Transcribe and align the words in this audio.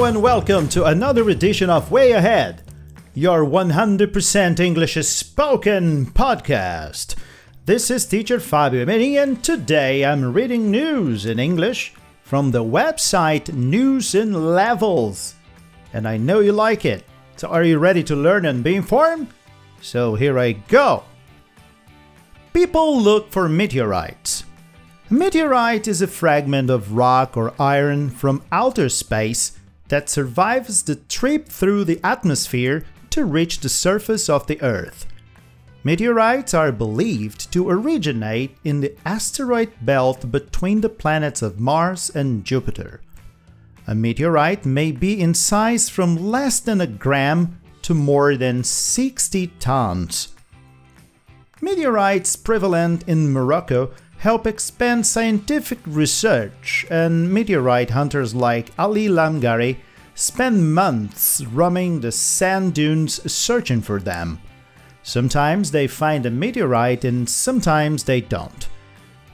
And 0.00 0.22
welcome 0.22 0.68
to 0.70 0.84
another 0.84 1.28
edition 1.28 1.68
of 1.68 1.90
Way 1.90 2.12
Ahead, 2.12 2.62
your 3.14 3.44
100% 3.44 4.60
English 4.60 4.94
spoken 5.06 6.06
podcast. 6.06 7.16
This 7.66 7.90
is 7.90 8.06
teacher 8.06 8.40
Fabio 8.40 8.86
Meni, 8.86 9.18
and 9.18 9.44
today 9.44 10.06
I'm 10.06 10.32
reading 10.32 10.70
news 10.70 11.26
in 11.26 11.38
English 11.38 11.92
from 12.22 12.52
the 12.52 12.64
website 12.64 13.52
News 13.52 14.14
in 14.14 14.54
Levels. 14.54 15.34
And 15.92 16.08
I 16.08 16.16
know 16.16 16.40
you 16.40 16.52
like 16.52 16.86
it. 16.86 17.04
So 17.36 17.48
are 17.48 17.64
you 17.64 17.78
ready 17.78 18.02
to 18.04 18.16
learn 18.16 18.46
and 18.46 18.64
be 18.64 18.76
informed? 18.76 19.28
So 19.82 20.14
here 20.14 20.38
I 20.38 20.52
go. 20.52 21.02
People 22.54 22.98
look 22.98 23.30
for 23.30 23.46
meteorites. 23.46 24.44
A 25.10 25.14
meteorite 25.14 25.86
is 25.86 26.00
a 26.00 26.06
fragment 26.06 26.70
of 26.70 26.94
rock 26.94 27.36
or 27.36 27.52
iron 27.60 28.08
from 28.08 28.42
outer 28.52 28.88
space 28.88 29.57
that 29.88 30.08
survives 30.08 30.82
the 30.82 30.96
trip 30.96 31.48
through 31.48 31.84
the 31.84 32.00
atmosphere 32.04 32.84
to 33.10 33.24
reach 33.24 33.60
the 33.60 33.68
surface 33.68 34.28
of 34.28 34.46
the 34.46 34.60
Earth. 34.62 35.06
Meteorites 35.84 36.54
are 36.54 36.72
believed 36.72 37.52
to 37.52 37.70
originate 37.70 38.56
in 38.64 38.80
the 38.80 38.94
asteroid 39.06 39.72
belt 39.82 40.30
between 40.30 40.80
the 40.80 40.88
planets 40.88 41.40
of 41.40 41.60
Mars 41.60 42.10
and 42.10 42.44
Jupiter. 42.44 43.00
A 43.86 43.94
meteorite 43.94 44.66
may 44.66 44.92
be 44.92 45.18
in 45.18 45.32
size 45.32 45.88
from 45.88 46.16
less 46.16 46.60
than 46.60 46.80
a 46.80 46.86
gram 46.86 47.58
to 47.82 47.94
more 47.94 48.36
than 48.36 48.62
60 48.62 49.46
tons. 49.60 50.34
Meteorites 51.62 52.36
prevalent 52.36 53.08
in 53.08 53.32
Morocco 53.32 53.90
help 54.18 54.46
expand 54.46 55.06
scientific 55.06 55.78
research, 55.86 56.84
and 56.90 57.32
meteorite 57.32 57.90
hunters 57.90 58.34
like 58.34 58.70
Ali 58.78 59.06
Lamgari 59.06 59.76
spend 60.14 60.74
months 60.74 61.44
roaming 61.44 62.00
the 62.00 62.10
sand 62.10 62.74
dunes 62.74 63.32
searching 63.32 63.80
for 63.80 64.00
them. 64.00 64.40
Sometimes 65.04 65.70
they 65.70 65.86
find 65.86 66.26
a 66.26 66.30
meteorite 66.30 67.04
and 67.04 67.28
sometimes 67.28 68.02
they 68.02 68.20
don't. 68.20 68.68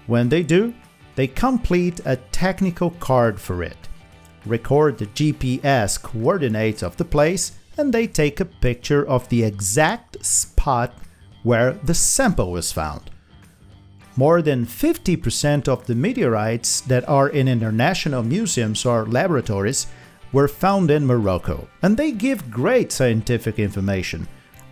When 0.07 0.29
they 0.29 0.43
do, 0.43 0.75
they 1.17 1.27
complete 1.27 2.01
a 2.05 2.17
technical 2.17 2.91
card 2.91 3.41
for 3.41 3.63
it, 3.63 3.89
record 4.45 4.98
the 4.98 5.07
GPS 5.07 6.01
coordinates 6.01 6.83
of 6.83 6.97
the 6.98 7.05
place, 7.05 7.53
and 7.79 7.93
they 7.93 8.07
take 8.07 8.41
a 8.41 8.45
picture 8.45 9.07
of 9.07 9.29
the 9.31 9.43
exact 9.43 10.25
spot 10.25 10.93
where 11.43 11.73
the 11.73 11.95
sample 11.95 12.53
was 12.53 12.71
found. 12.71 13.11
More 14.17 14.43
than 14.43 14.65
50% 14.65 15.67
of 15.67 15.87
the 15.87 15.95
meteorites 15.95 16.81
that 16.83 17.09
are 17.09 17.29
in 17.29 17.48
international 17.48 18.23
museums 18.23 18.87
or 18.87 19.07
laboratories 19.07 19.89
were 20.33 20.48
found 20.48 20.91
in 20.91 21.07
Morocco, 21.07 21.69
and 21.83 21.97
they 21.97 22.12
give 22.12 22.51
great 22.51 22.92
scientific 22.92 23.59
information. 23.59 24.29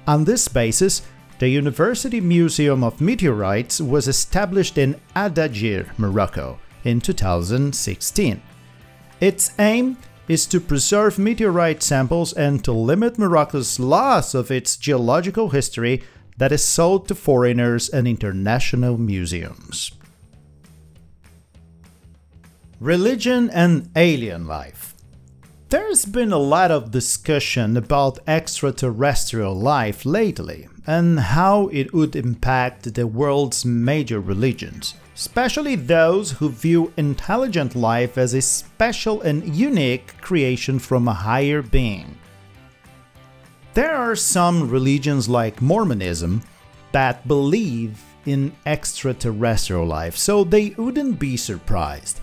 On 0.07 0.25
this 0.25 0.49
basis, 0.49 1.03
the 1.39 1.49
University 1.49 2.21
Museum 2.21 2.85
of 2.85 3.01
Meteorites 3.01 3.81
was 3.81 4.07
established 4.07 4.79
in 4.79 5.01
Agadir, 5.17 5.87
Morocco, 5.99 6.59
in 6.85 7.01
2016. 7.01 8.41
Its 9.21 9.53
aim 9.59 9.97
is 10.29 10.47
to 10.47 10.61
preserve 10.61 11.19
meteorite 11.19 11.83
samples 11.83 12.33
and 12.33 12.65
to 12.65 12.73
limit 12.73 13.19
Morocco's 13.19 13.81
loss 13.81 14.35
of 14.35 14.51
its 14.51 14.77
geological 14.77 15.51
history 15.51 16.03
that 16.37 16.53
is 16.53 16.65
sold 16.65 17.09
to 17.09 17.15
foreigners 17.15 17.89
and 17.89 18.07
international 18.07 18.99
museums. 18.99 19.93
Religion 22.81 23.49
and 23.51 23.91
alien 23.95 24.47
life. 24.47 24.93
There's 25.69 26.05
been 26.05 26.33
a 26.33 26.39
lot 26.39 26.71
of 26.71 26.91
discussion 26.91 27.77
about 27.77 28.19
extraterrestrial 28.27 29.55
life 29.55 30.05
lately 30.05 30.69
and 30.87 31.19
how 31.19 31.69
it 31.69 31.95
would 31.95 32.17
impact 32.17 32.93
the 32.93 33.07
world's 33.07 33.65
major 33.65 34.21
religions, 34.21 34.95
especially 35.15 35.77
those 35.77 36.33
who 36.33 36.51
view 36.51 36.93
intelligent 36.97 37.75
life 37.75 38.19
as 38.19 38.35
a 38.35 38.43
special 38.43 39.23
and 39.23 39.57
unique 39.57 40.21
creation 40.21 40.79
from 40.79 41.09
a 41.09 41.15
higher 41.15 41.63
being. 41.63 42.19
There 43.75 43.95
are 43.95 44.15
some 44.15 44.69
religions 44.69 45.31
like 45.31 45.63
Mormonism 45.63 46.43
that 46.93 47.27
believe 47.27 48.03
in 48.27 48.53
extraterrestrial 48.67 49.87
life, 49.87 50.15
so 50.15 50.45
they 50.45 50.75
wouldn't 50.77 51.19
be 51.19 51.39
surprised. 51.39 52.21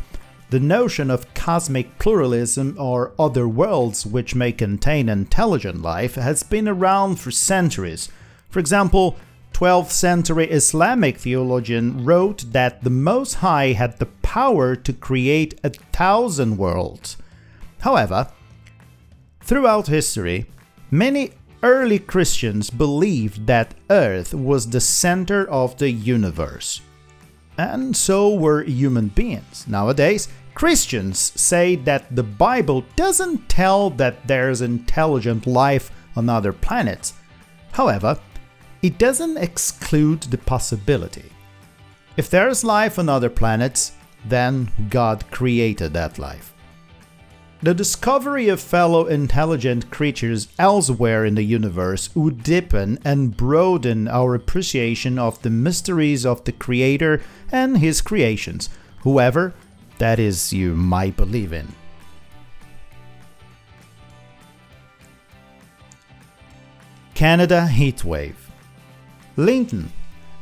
The 0.52 0.60
notion 0.60 1.10
of 1.10 1.34
cosmic 1.34 1.98
pluralism 1.98 2.76
or 2.78 3.14
other 3.18 3.48
worlds 3.48 4.06
which 4.06 4.36
may 4.36 4.52
contain 4.52 5.10
intelligent 5.10 5.82
life 5.82 6.16
has 6.16 6.44
been 6.44 6.68
around 6.68 7.20
for 7.20 7.32
centuries. 7.32 8.10
For 8.50 8.60
example, 8.60 9.18
12th 9.54 9.90
century 9.90 10.46
Islamic 10.52 11.18
theologian 11.18 12.06
wrote 12.06 12.46
that 12.52 12.84
the 12.84 12.92
Most 12.92 13.36
High 13.36 13.74
had 13.74 13.98
the 13.98 14.06
power 14.06 14.76
to 14.76 14.94
create 14.94 15.60
a 15.64 15.72
thousand 15.72 16.58
worlds. 16.58 17.18
However, 17.80 18.28
throughout 19.42 19.88
history, 19.88 20.46
many 20.92 21.31
early 21.64 22.00
Christians 22.00 22.70
believed 22.70 23.47
that 23.47 23.75
Earth 23.90 24.34
was 24.34 24.70
the 24.70 24.81
center 24.81 25.50
of 25.50 25.78
the 25.78 25.90
universe. 25.90 26.81
And 27.58 27.96
so 27.96 28.34
were 28.34 28.64
human 28.64 29.09
beings. 29.09 29.66
Nowadays, 29.68 30.30
Christians 30.53 31.19
say 31.36 31.75
that 31.75 32.16
the 32.16 32.24
Bible 32.24 32.86
doesn't 32.96 33.50
tell 33.50 33.90
that 33.92 34.28
there's 34.28 34.62
intelligent 34.62 35.46
life 35.46 35.92
on 36.16 36.30
other 36.30 36.53
planets. 36.53 37.14
However, 37.72 38.18
it 38.81 38.98
doesn't 38.98 39.38
exclude 39.38 40.22
the 40.24 40.38
possibility. 40.38 41.31
If 42.18 42.30
there's 42.30 42.64
life 42.64 43.00
on 43.00 43.09
other 43.09 43.30
planets, 43.30 43.94
then 44.25 44.72
God 44.90 45.30
created 45.31 45.94
that 45.94 46.19
life. 46.19 46.53
The 47.62 47.74
discovery 47.74 48.47
of 48.47 48.62
fellow 48.62 49.06
intelligent 49.06 49.92
creatures 49.92 50.47
elsewhere 50.58 51.25
in 51.25 51.36
the 51.36 51.44
universe 51.44 52.09
would 52.16 52.42
deepen 52.42 53.00
and 53.03 53.36
broaden 53.36 54.08
our 54.08 54.34
appreciation 54.34 55.20
of 55.20 55.42
the 55.42 55.50
mysteries 55.50 56.25
of 56.25 56.42
the 56.46 56.53
Creator 56.53 57.22
and 57.52 57.80
His 57.80 58.00
creations, 58.00 58.69
whoever 59.02 59.53
that 59.98 60.19
is 60.19 60.53
you 60.53 60.74
might 60.74 61.18
believe 61.18 61.52
in. 61.52 61.74
Canada 67.14 67.68
Heatwave 67.69 68.36
Lytton, 69.36 69.92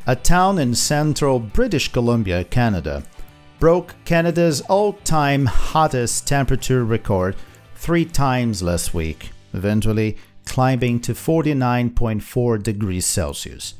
a 0.05 0.15
town 0.15 0.59
in 0.59 0.75
central 0.75 1.39
British 1.39 1.91
Columbia, 1.91 2.43
Canada, 2.43 3.01
broke 3.59 3.95
Canada's 4.05 4.61
all 4.61 4.93
time 4.93 5.45
hottest 5.45 6.27
temperature 6.27 6.85
record 6.85 7.35
three 7.75 8.05
times 8.05 8.61
last 8.61 8.93
week, 8.93 9.31
eventually 9.53 10.17
climbing 10.45 10.99
to 11.01 11.13
49.4 11.13 12.61
degrees 12.61 13.05
Celsius. 13.05 13.73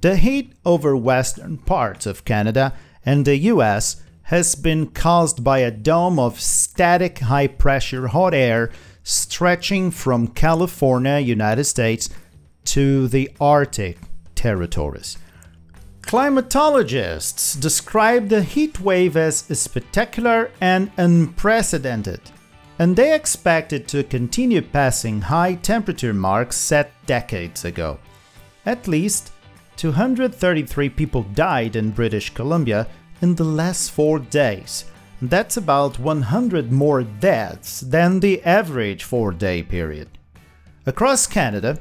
The 0.00 0.16
heat 0.16 0.54
over 0.64 0.96
western 0.96 1.58
parts 1.58 2.06
of 2.06 2.24
Canada 2.24 2.72
and 3.04 3.24
the 3.24 3.36
US 3.36 4.02
has 4.24 4.54
been 4.54 4.86
caused 4.86 5.42
by 5.44 5.58
a 5.58 5.70
dome 5.70 6.18
of 6.18 6.40
static 6.40 7.18
high 7.18 7.48
pressure 7.48 8.08
hot 8.08 8.32
air 8.32 8.70
stretching 9.02 9.90
from 9.90 10.28
California, 10.28 11.18
United 11.18 11.64
States, 11.64 12.08
to 12.64 13.08
the 13.08 13.30
Arctic 13.40 13.98
territories. 14.34 15.18
Climatologists 16.10 17.54
describe 17.60 18.30
the 18.30 18.42
heat 18.42 18.80
wave 18.80 19.16
as 19.16 19.44
spectacular 19.56 20.50
and 20.60 20.90
unprecedented, 20.96 22.20
and 22.80 22.96
they 22.96 23.14
expect 23.14 23.72
it 23.72 23.86
to 23.86 24.02
continue 24.02 24.60
passing 24.60 25.20
high 25.20 25.54
temperature 25.54 26.12
marks 26.12 26.56
set 26.56 26.90
decades 27.06 27.64
ago. 27.64 27.96
At 28.66 28.88
least 28.88 29.30
233 29.76 30.88
people 30.88 31.22
died 31.22 31.76
in 31.76 31.92
British 31.92 32.34
Columbia 32.34 32.88
in 33.22 33.36
the 33.36 33.44
last 33.44 33.92
four 33.92 34.18
days. 34.18 34.86
That's 35.22 35.58
about 35.58 36.00
100 36.00 36.72
more 36.72 37.04
deaths 37.04 37.82
than 37.82 38.18
the 38.18 38.42
average 38.42 39.04
four 39.04 39.30
day 39.30 39.62
period. 39.62 40.08
Across 40.86 41.28
Canada, 41.28 41.78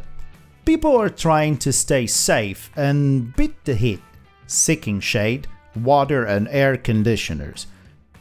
people 0.65 0.95
are 0.95 1.09
trying 1.09 1.57
to 1.57 1.73
stay 1.73 2.05
safe 2.05 2.69
and 2.75 3.35
beat 3.35 3.65
the 3.65 3.73
heat 3.73 4.01
seeking 4.49 4.99
shade, 4.99 5.47
water, 5.75 6.25
and 6.25 6.47
air 6.49 6.77
conditioners. 6.77 7.67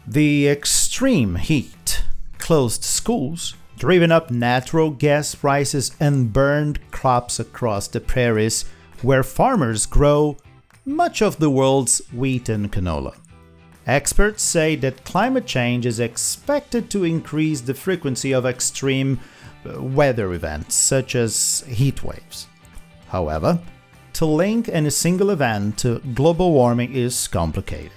The 0.06 0.48
extreme 0.48 1.36
heat 1.36 2.02
closed 2.38 2.82
schools, 2.82 3.54
driven 3.76 4.10
up 4.10 4.30
natural 4.30 4.90
gas 4.90 5.34
prices, 5.34 5.94
and 6.00 6.32
burned 6.32 6.78
crops 6.90 7.38
across 7.38 7.88
the 7.88 8.00
prairies 8.00 8.64
where 9.02 9.22
farmers 9.22 9.84
grow 9.86 10.36
much 10.84 11.20
of 11.20 11.38
the 11.38 11.50
world's 11.50 11.98
wheat 12.12 12.48
and 12.48 12.72
canola. 12.72 13.14
Experts 13.86 14.42
say 14.42 14.76
that 14.76 15.04
climate 15.04 15.46
change 15.46 15.86
is 15.86 16.00
expected 16.00 16.90
to 16.90 17.04
increase 17.04 17.60
the 17.60 17.74
frequency 17.74 18.32
of 18.32 18.46
extreme 18.46 19.20
uh, 19.66 19.82
weather 19.82 20.32
events, 20.32 20.74
such 20.74 21.14
as 21.14 21.64
heat 21.68 22.02
waves. 22.02 22.46
However, 23.08 23.60
to 24.14 24.26
link 24.26 24.68
any 24.68 24.90
single 24.90 25.30
event 25.30 25.78
to 25.78 26.00
global 26.14 26.52
warming 26.52 26.94
is 26.94 27.28
complicated. 27.28 27.92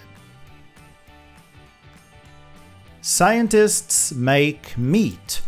Scientists 3.01 4.13
make 4.13 4.77
meat. 4.77 5.41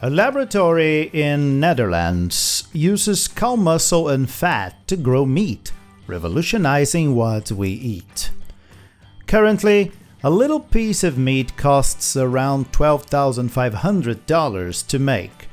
A 0.00 0.08
laboratory 0.08 1.10
in 1.12 1.60
Netherlands 1.60 2.66
uses 2.72 3.28
cow 3.28 3.56
muscle 3.56 4.08
and 4.08 4.30
fat 4.30 4.88
to 4.88 4.96
grow 4.96 5.26
meat, 5.26 5.72
revolutionizing 6.06 7.14
what 7.14 7.50
we 7.50 7.68
eat. 7.70 8.30
Currently, 9.26 9.92
a 10.22 10.30
little 10.30 10.60
piece 10.60 11.02
of 11.04 11.18
meat 11.18 11.56
costs 11.56 12.16
around 12.16 12.72
$12,500 12.72 14.86
to 14.86 14.98
make. 14.98 15.45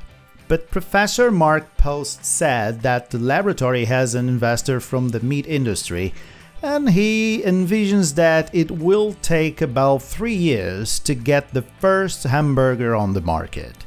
But 0.54 0.70
Professor 0.70 1.32
Mark 1.32 1.76
Post 1.76 2.24
said 2.24 2.82
that 2.82 3.10
the 3.10 3.18
laboratory 3.18 3.86
has 3.86 4.14
an 4.14 4.28
investor 4.28 4.78
from 4.78 5.08
the 5.08 5.18
meat 5.18 5.48
industry, 5.48 6.14
and 6.62 6.90
he 6.90 7.42
envisions 7.44 8.14
that 8.14 8.54
it 8.54 8.70
will 8.70 9.14
take 9.14 9.60
about 9.60 10.04
three 10.04 10.36
years 10.36 11.00
to 11.00 11.16
get 11.16 11.52
the 11.52 11.62
first 11.80 12.22
hamburger 12.22 12.94
on 12.94 13.14
the 13.14 13.20
market. 13.20 13.84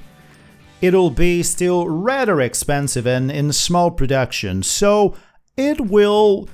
It'll 0.82 1.10
be 1.10 1.42
still 1.42 1.88
rather 1.88 2.42
expensive 2.42 3.08
and 3.08 3.32
in 3.32 3.54
small 3.54 3.90
production, 3.90 4.62
so 4.62 5.16
it 5.56 5.80
will 5.80 6.50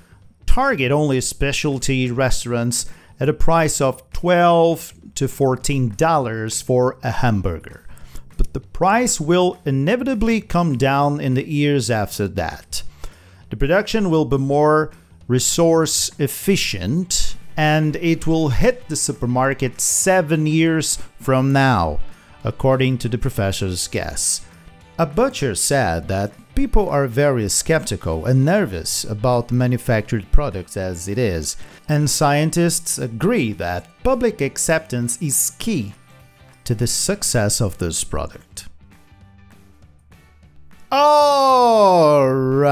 target 0.45 0.91
only 0.91 1.21
specialty 1.21 2.11
restaurants 2.11 2.85
at 3.19 3.29
a 3.29 3.33
price 3.33 3.81
of 3.81 4.07
12 4.11 4.93
to 5.15 5.27
14 5.27 5.95
dollars 5.97 6.61
for 6.61 6.99
a 7.01 7.09
hamburger. 7.09 7.87
But 8.37 8.53
the 8.53 8.59
price 8.59 9.19
will 9.19 9.59
inevitably 9.65 10.41
come 10.41 10.77
down 10.77 11.19
in 11.19 11.33
the 11.33 11.47
years 11.47 11.89
after 11.91 12.27
that. 12.29 12.83
The 13.49 13.57
production 13.57 14.09
will 14.09 14.25
be 14.25 14.37
more 14.37 14.91
resource 15.27 16.11
efficient 16.19 17.35
and 17.55 17.95
it 17.97 18.25
will 18.25 18.49
hit 18.49 18.89
the 18.89 18.95
supermarket 18.95 19.79
7 19.79 20.47
years 20.47 20.97
from 21.19 21.53
now, 21.53 21.99
according 22.43 22.97
to 22.97 23.07
the 23.07 23.17
professor's 23.17 23.87
guess. 23.87 24.41
A 24.97 25.05
butcher 25.05 25.55
said 25.55 26.07
that 26.07 26.33
people 26.55 26.89
are 26.89 27.07
very 27.07 27.47
skeptical 27.49 28.25
and 28.25 28.43
nervous 28.43 29.03
about 29.03 29.51
manufactured 29.51 30.31
products 30.31 30.77
as 30.77 31.07
it 31.07 31.17
is, 31.17 31.57
and 31.87 32.09
scientists 32.09 32.97
agree 32.97 33.53
that 33.53 33.87
public 34.03 34.41
acceptance 34.41 35.21
is 35.21 35.53
key 35.59 35.93
to 36.65 36.75
the 36.75 36.87
success 36.87 37.61
of 37.61 37.77
this 37.77 38.03
product. 38.03 38.67
Alright, 40.91 42.63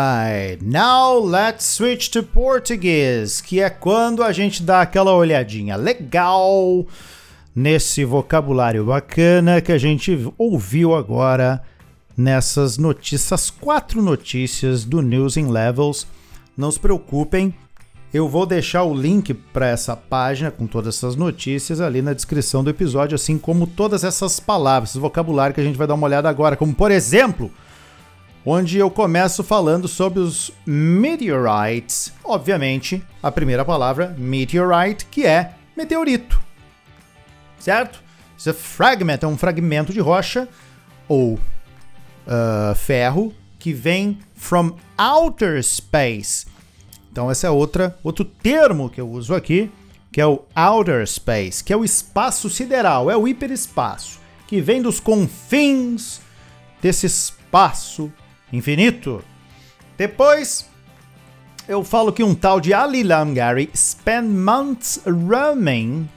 now 0.61 1.17
let's 1.17 1.65
switch 1.65 2.11
to 2.11 2.21
Portuguese, 2.21 3.41
que 3.41 3.59
é 3.59 3.69
quando 3.69 4.23
a 4.23 4.31
gente 4.31 4.61
dá 4.61 4.81
aquela 4.81 5.11
olhadinha 5.13 5.75
legal 5.75 6.85
nesse 7.55 8.05
vocabulário 8.05 8.85
bacana 8.85 9.59
que 9.59 9.71
a 9.71 9.77
gente 9.77 10.31
ouviu 10.37 10.93
agora 10.95 11.63
nessas 12.15 12.77
notícias, 12.77 13.49
quatro 13.49 14.03
notícias 14.03 14.85
do 14.85 15.01
News 15.01 15.35
in 15.35 15.47
Levels. 15.47 16.05
Não 16.55 16.69
se 16.69 16.79
preocupem, 16.79 17.53
eu 18.13 18.27
vou 18.27 18.45
deixar 18.45 18.83
o 18.83 18.93
link 18.93 19.33
para 19.33 19.67
essa 19.67 19.95
página 19.95 20.51
com 20.51 20.67
todas 20.67 20.95
essas 20.95 21.15
notícias 21.15 21.79
ali 21.79 22.01
na 22.01 22.13
descrição 22.13 22.63
do 22.63 22.69
episódio, 22.69 23.15
assim 23.15 23.37
como 23.37 23.65
todas 23.65 24.03
essas 24.03 24.39
palavras, 24.39 24.89
esse 24.89 24.99
vocabulário 24.99 25.53
que 25.53 25.61
a 25.61 25.63
gente 25.63 25.77
vai 25.77 25.87
dar 25.87 25.93
uma 25.93 26.07
olhada 26.07 26.29
agora, 26.29 26.57
como 26.57 26.75
por 26.75 26.91
exemplo, 26.91 27.49
onde 28.45 28.77
eu 28.77 28.89
começo 28.89 29.43
falando 29.43 29.87
sobre 29.87 30.19
os 30.19 30.51
meteorites. 30.65 32.11
Obviamente, 32.23 33.01
a 33.23 33.31
primeira 33.31 33.63
palavra, 33.63 34.13
meteorite, 34.17 35.05
que 35.05 35.25
é 35.25 35.53
meteorito. 35.75 36.41
Certo? 37.59 38.03
Isso 38.37 38.49
é 38.49 38.53
fragment, 38.53 39.19
é 39.21 39.27
um 39.27 39.37
fragmento 39.37 39.93
de 39.93 39.99
rocha 39.99 40.49
ou 41.07 41.35
uh, 41.35 42.75
ferro 42.75 43.33
que 43.59 43.71
vem 43.71 44.17
from 44.35 44.75
outer 44.97 45.63
space. 45.63 46.47
Então 47.11 47.31
esse 47.31 47.45
é 47.45 47.49
outra, 47.49 47.97
outro 48.03 48.23
termo 48.23 48.89
que 48.89 49.01
eu 49.01 49.09
uso 49.09 49.35
aqui, 49.35 49.69
que 50.11 50.21
é 50.21 50.25
o 50.25 50.43
outer 50.55 51.05
space, 51.07 51.63
que 51.63 51.73
é 51.73 51.77
o 51.77 51.83
espaço 51.83 52.49
sideral, 52.49 53.11
é 53.11 53.17
o 53.17 53.27
hiperespaço, 53.27 54.19
que 54.47 54.61
vem 54.61 54.81
dos 54.81 54.99
confins 54.99 56.21
desse 56.81 57.05
espaço 57.05 58.11
infinito. 58.51 59.23
Depois 59.97 60.69
eu 61.67 61.83
falo 61.83 62.11
que 62.11 62.23
um 62.23 62.33
tal 62.33 62.59
de 62.59 62.73
Ali 62.73 63.03
Lamgari 63.03 63.69
spent 63.75 64.27
months 64.27 65.01
roaming 65.05 66.09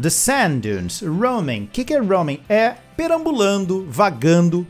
the 0.00 0.10
sand 0.10 0.60
dunes. 0.60 1.00
Roaming. 1.02 1.64
O 1.64 1.66
que, 1.68 1.84
que 1.84 1.94
é 1.94 1.98
roaming? 1.98 2.40
É 2.48 2.70
perambulando, 2.96 3.86
vagando 3.88 4.66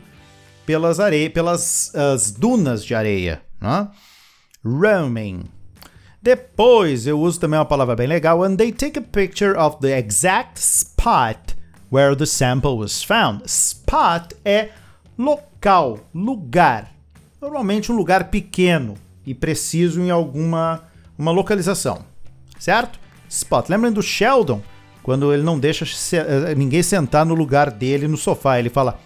pelas 0.65 0.99
areias, 0.99 1.31
pelas 1.31 1.95
as 1.95 2.31
dunas 2.31 2.83
de 2.83 2.93
areia. 2.93 3.41
Né? 3.59 3.87
Roaming. 4.63 5.45
Depois 6.21 7.07
eu 7.07 7.19
uso 7.19 7.39
também 7.39 7.59
uma 7.59 7.65
palavra 7.65 7.95
bem 7.95 8.07
legal, 8.07 8.43
and 8.43 8.55
they 8.55 8.71
take 8.71 8.97
a 8.97 9.01
picture 9.01 9.57
of 9.57 9.77
the 9.81 9.97
exact 9.97 10.59
spot 10.59 11.55
where 11.91 12.15
the 12.15 12.25
sample 12.25 12.77
was 12.77 13.03
found. 13.03 13.43
Spot 13.45 14.33
é 14.43 14.69
local, 15.17 15.99
lugar. 16.13 16.91
Normalmente 17.41 17.91
um 17.91 17.95
lugar 17.95 18.25
pequeno 18.25 18.95
e 19.25 19.33
preciso 19.33 20.01
em 20.01 20.09
alguma 20.09 20.83
uma 21.17 21.31
localização, 21.31 22.05
certo? 22.59 22.99
Spot. 23.29 23.67
Lembrem 23.69 23.91
do 23.91 24.01
Sheldon, 24.01 24.61
quando 25.01 25.33
ele 25.33 25.43
não 25.43 25.59
deixa 25.59 25.85
eh, 26.15 26.55
ninguém 26.55 26.83
sentar 26.83 27.25
no 27.25 27.33
lugar 27.33 27.71
dele 27.71 28.07
no 28.07 28.17
sofá, 28.17 28.59
ele 28.59 28.69
fala 28.69 28.99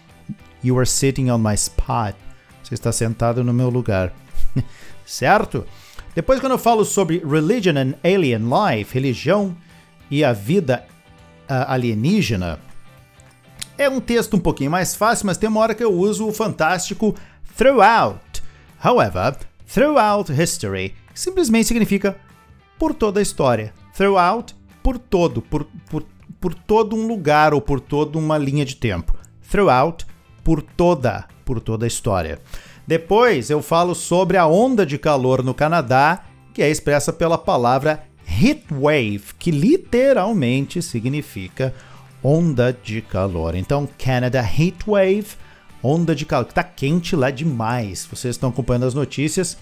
You 0.63 0.77
are 0.77 0.87
sitting 0.87 1.29
on 1.29 1.39
my 1.39 1.55
spot. 1.55 2.15
Você 2.61 2.75
está 2.75 2.91
sentado 2.91 3.43
no 3.43 3.53
meu 3.53 3.69
lugar. 3.69 4.13
certo? 5.05 5.65
Depois, 6.13 6.39
quando 6.39 6.53
eu 6.53 6.57
falo 6.57 6.83
sobre 6.83 7.19
religion 7.19 7.77
and 7.77 7.93
alien 8.03 8.41
life, 8.49 8.93
religião 8.93 9.55
e 10.09 10.23
a 10.23 10.33
vida 10.33 10.85
uh, 11.49 11.71
alienígena, 11.71 12.59
é 13.77 13.89
um 13.89 13.99
texto 13.99 14.35
um 14.35 14.39
pouquinho 14.39 14.69
mais 14.69 14.95
fácil, 14.95 15.25
mas 15.25 15.37
tem 15.37 15.49
uma 15.49 15.59
hora 15.59 15.73
que 15.73 15.83
eu 15.83 15.93
uso 15.93 16.27
o 16.27 16.33
fantástico 16.33 17.15
throughout. 17.55 18.43
However, 18.83 19.37
throughout 19.65 20.31
history 20.31 20.93
simplesmente 21.13 21.67
significa 21.67 22.17
por 22.77 22.93
toda 22.93 23.19
a 23.19 23.23
história. 23.23 23.73
Throughout, 23.93 24.55
por 24.83 24.97
todo, 24.97 25.41
por, 25.41 25.65
por, 25.89 26.05
por 26.39 26.53
todo 26.53 26.95
um 26.95 27.07
lugar 27.07 27.53
ou 27.53 27.61
por 27.61 27.79
toda 27.79 28.17
uma 28.17 28.37
linha 28.37 28.65
de 28.65 28.75
tempo. 28.75 29.17
Throughout 29.49 30.05
por 30.43 30.61
toda, 30.61 31.25
por 31.45 31.59
toda 31.59 31.85
a 31.85 31.87
história. 31.87 32.39
Depois 32.91 33.49
eu 33.49 33.61
falo 33.61 33.95
sobre 33.95 34.35
a 34.35 34.45
onda 34.45 34.85
de 34.85 34.97
calor 34.97 35.41
no 35.41 35.53
Canadá, 35.53 36.25
que 36.53 36.61
é 36.61 36.69
expressa 36.69 37.13
pela 37.13 37.37
palavra 37.37 38.03
heat 38.27 38.65
wave, 38.69 39.33
que 39.39 39.49
literalmente 39.49 40.81
significa 40.81 41.73
onda 42.21 42.77
de 42.83 43.01
calor. 43.01 43.55
Então, 43.55 43.87
Canada 43.97 44.41
Heat 44.41 44.79
Wave, 44.85 45.27
onda 45.81 46.13
de 46.13 46.25
calor, 46.25 46.47
que 46.47 46.53
tá 46.53 46.65
quente 46.65 47.15
lá 47.15 47.29
demais. 47.29 48.05
Vocês 48.11 48.35
estão 48.35 48.49
acompanhando 48.49 48.87
as 48.87 48.93
notícias, 48.93 49.57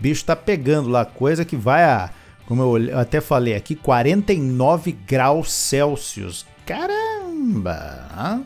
bicho 0.00 0.24
tá 0.24 0.34
pegando 0.34 0.88
lá, 0.88 1.04
coisa 1.04 1.44
que 1.44 1.56
vai 1.56 1.84
a, 1.84 2.08
como 2.46 2.62
eu 2.62 2.98
até 2.98 3.20
falei 3.20 3.54
aqui, 3.54 3.74
49 3.74 4.92
graus 4.92 5.52
Celsius. 5.52 6.46
Caramba! 6.64 8.40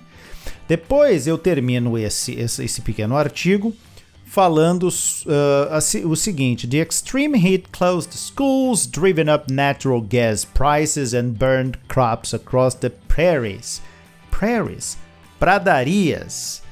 Depois 0.66 1.28
eu 1.28 1.38
termino 1.38 1.97
esse, 1.97 2.33
esse, 2.33 2.64
esse 2.64 2.83
pequeno 2.83 3.16
artigo 3.16 3.73
falando 4.26 4.88
uh, 4.88 6.09
o 6.09 6.16
seguinte: 6.16 6.66
The 6.66 6.78
extreme 6.78 7.38
heat 7.38 7.68
closed 7.71 8.12
schools, 8.12 8.87
driven 8.87 9.33
up 9.33 9.50
natural 9.50 10.02
gas 10.02 10.45
prices, 10.45 11.14
and 11.14 11.30
burned 11.38 11.78
crops 11.88 12.35
across 12.35 12.75
the 12.75 12.90
prairies. 12.90 13.80
Prairies, 14.30 14.99
pradarias. 15.38 16.62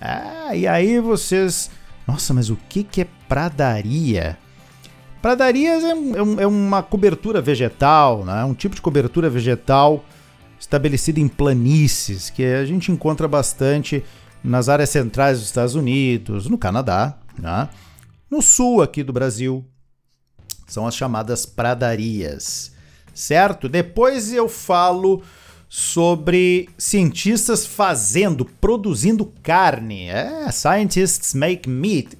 Ah, 0.00 0.56
e 0.56 0.66
aí 0.66 0.98
vocês. 0.98 1.70
Nossa, 2.08 2.34
mas 2.34 2.50
o 2.50 2.58
que, 2.68 2.82
que 2.82 3.02
é 3.02 3.06
pradaria? 3.28 4.36
Pradarias 5.20 5.84
é, 5.84 5.92
é, 5.92 6.42
é 6.42 6.46
uma 6.48 6.82
cobertura 6.82 7.40
vegetal, 7.40 8.24
né? 8.24 8.44
um 8.44 8.54
tipo 8.54 8.74
de 8.74 8.82
cobertura 8.82 9.30
vegetal 9.30 10.04
estabelecida 10.58 11.20
em 11.20 11.28
planícies, 11.28 12.28
que 12.28 12.44
a 12.44 12.64
gente 12.64 12.90
encontra 12.90 13.28
bastante 13.28 14.02
nas 14.42 14.68
áreas 14.68 14.90
centrais 14.90 15.38
dos 15.38 15.46
Estados 15.46 15.74
Unidos, 15.74 16.48
no 16.48 16.58
Canadá, 16.58 17.18
né? 17.38 17.68
no 18.30 18.42
sul 18.42 18.82
aqui 18.82 19.02
do 19.02 19.12
Brasil. 19.12 19.64
São 20.66 20.86
as 20.86 20.96
chamadas 20.96 21.44
pradarias, 21.44 22.72
certo? 23.12 23.68
Depois 23.68 24.32
eu 24.32 24.48
falo 24.48 25.22
sobre 25.68 26.68
cientistas 26.76 27.66
fazendo, 27.66 28.44
produzindo 28.44 29.32
carne. 29.42 30.08
É, 30.08 30.50
scientists 30.50 31.34
make 31.34 31.68
meat. 31.68 32.16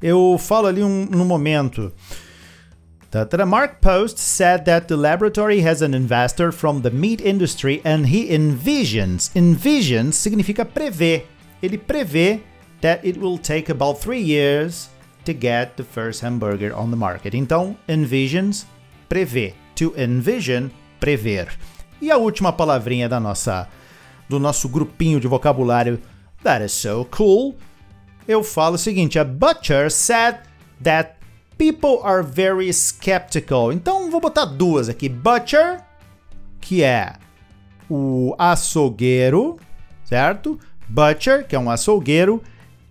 Eu 0.00 0.36
falo 0.38 0.66
ali 0.68 0.82
um, 0.82 1.06
no 1.06 1.24
momento. 1.24 1.92
The 3.10 3.44
Mark 3.46 3.80
Post 3.80 4.20
said 4.20 4.64
that 4.66 4.88
the 4.88 4.96
laboratory 4.96 5.60
has 5.60 5.80
an 5.80 5.94
investor 5.94 6.52
from 6.52 6.82
the 6.82 6.90
meat 6.90 7.22
industry 7.24 7.80
and 7.84 8.06
he 8.06 8.30
envisions. 8.30 9.30
Envisions 9.34 10.16
significa 10.16 10.64
prever. 10.64 11.24
Ele 11.66 11.76
prevê 11.76 12.40
that 12.80 13.04
it 13.06 13.18
will 13.18 13.38
take 13.38 13.70
about 13.70 14.00
three 14.00 14.22
years 14.22 14.88
to 15.24 15.32
get 15.32 15.76
the 15.76 15.82
first 15.82 16.22
hamburger 16.22 16.72
on 16.72 16.90
the 16.90 16.96
market. 16.96 17.36
Então, 17.36 17.76
envisions, 17.88 18.64
prevê. 19.08 19.54
To 19.74 19.92
envision, 19.98 20.70
prever. 21.00 21.48
E 22.00 22.10
a 22.10 22.16
última 22.16 22.52
palavrinha 22.52 23.08
da 23.08 23.18
nossa 23.18 23.68
do 24.28 24.38
nosso 24.38 24.68
grupinho 24.68 25.20
de 25.20 25.28
vocabulário 25.28 26.00
that 26.42 26.64
is 26.64 26.72
so 26.72 27.04
cool. 27.10 27.56
Eu 28.28 28.44
falo 28.44 28.76
o 28.76 28.78
seguinte: 28.78 29.18
a 29.18 29.24
butcher 29.24 29.90
said 29.90 30.38
that 30.82 31.14
people 31.58 32.00
are 32.02 32.22
very 32.22 32.72
skeptical. 32.72 33.72
Então 33.72 34.10
vou 34.10 34.20
botar 34.20 34.44
duas 34.44 34.88
aqui: 34.88 35.08
butcher, 35.08 35.82
que 36.60 36.82
é 36.82 37.14
o 37.90 38.34
açougueiro, 38.38 39.58
certo? 40.04 40.58
Butcher, 40.88 41.46
que 41.46 41.56
é 41.56 41.58
um 41.58 41.70
açougueiro, 41.70 42.42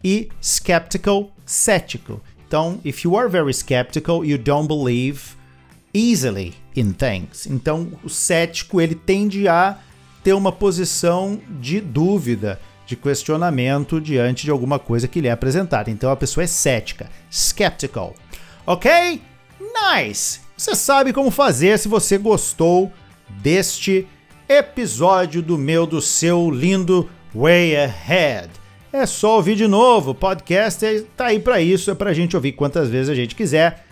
e 0.03 0.29
skeptical, 0.41 1.31
cético. 1.45 2.21
Então, 2.47 2.79
if 2.85 3.03
you 3.03 3.17
are 3.17 3.27
very 3.27 3.51
skeptical, 3.51 4.23
you 4.23 4.37
don't 4.37 4.67
believe 4.67 5.35
easily 5.93 6.53
in 6.75 6.91
things. 6.91 7.47
Então, 7.47 7.91
o 8.03 8.09
cético 8.09 8.79
ele 8.79 8.95
tende 8.95 9.47
a 9.47 9.77
ter 10.23 10.33
uma 10.33 10.51
posição 10.51 11.39
de 11.59 11.79
dúvida, 11.79 12.59
de 12.85 12.95
questionamento 12.95 13.99
diante 13.99 14.43
de 14.43 14.51
alguma 14.51 14.77
coisa 14.77 15.07
que 15.07 15.19
lhe 15.21 15.27
é 15.27 15.31
apresentada. 15.31 15.89
Então, 15.89 16.11
a 16.11 16.15
pessoa 16.15 16.43
é 16.43 16.47
cética, 16.47 17.09
skeptical. 17.31 18.13
Ok? 18.65 19.21
Nice! 19.59 20.41
Você 20.57 20.75
sabe 20.75 21.11
como 21.11 21.31
fazer 21.31 21.77
se 21.79 21.87
você 21.87 22.17
gostou 22.17 22.91
deste 23.41 24.07
episódio 24.47 25.41
do 25.41 25.57
meu, 25.57 25.85
do 25.85 26.01
seu 26.01 26.49
lindo 26.51 27.09
Way 27.35 27.75
Ahead. 27.75 28.49
É 28.93 29.05
só 29.05 29.35
ouvir 29.35 29.55
de 29.55 29.67
novo, 29.67 30.11
o 30.11 30.15
podcast 30.15 30.85
está 30.85 31.25
aí 31.25 31.39
para 31.39 31.59
isso, 31.59 31.91
é 31.91 31.95
para 31.95 32.11
a 32.11 32.13
gente 32.13 32.35
ouvir 32.35 32.53
quantas 32.53 32.89
vezes 32.89 33.09
a 33.09 33.15
gente 33.15 33.35
quiser, 33.35 33.85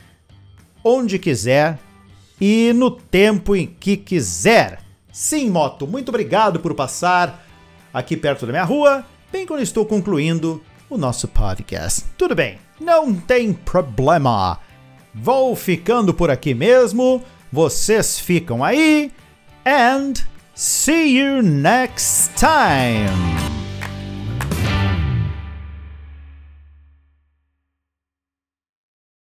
onde 0.81 1.19
quiser, 1.19 1.77
e 2.39 2.71
no 2.73 2.89
tempo 2.89 3.53
em 3.53 3.67
que 3.67 3.97
quiser. 3.97 4.79
Sim, 5.11 5.49
moto, 5.49 5.85
muito 5.85 6.07
obrigado 6.07 6.61
por 6.61 6.73
passar 6.73 7.45
aqui 7.93 8.15
perto 8.15 8.45
da 8.45 8.53
minha 8.53 8.63
rua, 8.63 9.05
bem 9.29 9.45
quando 9.45 9.61
estou 9.61 9.85
concluindo 9.85 10.63
o 10.89 10.97
nosso 10.97 11.27
podcast. 11.27 12.05
Tudo 12.17 12.33
bem, 12.33 12.57
não 12.79 13.13
tem 13.13 13.51
problema. 13.51 14.59
Vou 15.13 15.55
ficando 15.55 16.13
por 16.13 16.31
aqui 16.31 16.53
mesmo. 16.53 17.21
Vocês 17.51 18.17
ficam 18.19 18.63
aí. 18.63 19.11
And 19.65 20.13
see 20.53 21.15
you 21.15 21.41
next 21.41 22.35
time. 22.37 23.52